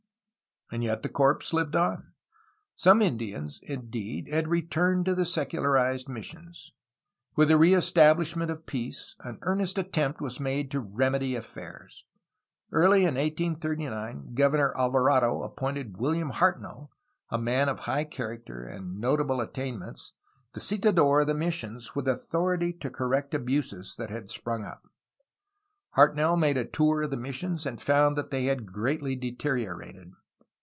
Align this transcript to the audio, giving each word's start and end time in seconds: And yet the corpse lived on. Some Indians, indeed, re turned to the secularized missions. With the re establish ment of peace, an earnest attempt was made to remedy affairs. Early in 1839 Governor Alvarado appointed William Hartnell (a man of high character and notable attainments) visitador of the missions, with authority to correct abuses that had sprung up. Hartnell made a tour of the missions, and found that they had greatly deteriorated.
And 0.73 0.85
yet 0.85 1.03
the 1.03 1.09
corpse 1.09 1.51
lived 1.51 1.75
on. 1.75 2.13
Some 2.77 3.01
Indians, 3.01 3.59
indeed, 3.61 4.29
re 4.47 4.61
turned 4.61 5.03
to 5.03 5.13
the 5.13 5.25
secularized 5.25 6.07
missions. 6.07 6.71
With 7.35 7.49
the 7.49 7.57
re 7.57 7.73
establish 7.73 8.37
ment 8.37 8.49
of 8.49 8.65
peace, 8.65 9.17
an 9.19 9.37
earnest 9.41 9.77
attempt 9.77 10.21
was 10.21 10.39
made 10.39 10.71
to 10.71 10.79
remedy 10.79 11.35
affairs. 11.35 12.05
Early 12.71 12.99
in 13.01 13.15
1839 13.15 14.33
Governor 14.33 14.73
Alvarado 14.77 15.41
appointed 15.41 15.97
William 15.97 16.29
Hartnell 16.31 16.89
(a 17.29 17.37
man 17.37 17.67
of 17.67 17.79
high 17.79 18.05
character 18.05 18.65
and 18.65 18.97
notable 18.97 19.41
attainments) 19.41 20.13
visitador 20.55 21.19
of 21.23 21.27
the 21.27 21.33
missions, 21.33 21.95
with 21.95 22.07
authority 22.07 22.71
to 22.71 22.89
correct 22.89 23.33
abuses 23.33 23.97
that 23.97 24.09
had 24.09 24.29
sprung 24.29 24.63
up. 24.63 24.87
Hartnell 25.97 26.37
made 26.39 26.55
a 26.55 26.63
tour 26.63 27.01
of 27.01 27.11
the 27.11 27.17
missions, 27.17 27.65
and 27.65 27.81
found 27.81 28.15
that 28.15 28.31
they 28.31 28.45
had 28.45 28.71
greatly 28.71 29.17
deteriorated. 29.17 30.13